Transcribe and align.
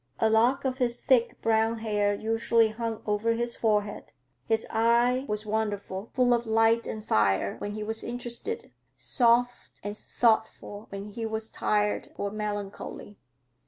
A 0.17 0.31
lock 0.31 0.65
of 0.65 0.79
his 0.79 1.01
thick 1.01 1.39
brown 1.43 1.77
hair 1.77 2.11
usually 2.15 2.69
hung 2.69 3.03
over 3.05 3.33
his 3.33 3.55
forehead. 3.55 4.11
His 4.47 4.65
eye 4.71 5.25
was 5.27 5.45
wonderful; 5.45 6.09
full 6.11 6.33
of 6.33 6.47
light 6.47 6.87
and 6.87 7.05
fire 7.05 7.55
when 7.59 7.75
he 7.75 7.83
was 7.83 8.03
interested, 8.03 8.71
soft 8.97 9.79
and 9.83 9.95
thoughtful 9.95 10.87
when 10.89 11.09
he 11.09 11.27
was 11.27 11.51
tired 11.51 12.11
or 12.17 12.31
melancholy. 12.31 13.19